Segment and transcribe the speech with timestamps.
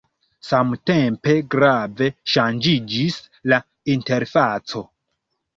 [0.45, 3.21] Samtempe grave ŝanĝiĝis
[3.53, 3.61] la
[3.97, 4.87] interfaco.